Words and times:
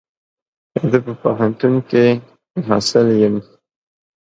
زه 0.89 0.97
په 1.05 1.13
پوهنتون 1.21 1.73
کي 1.89 2.05
محصل 2.67 3.07
يم. 3.23 3.35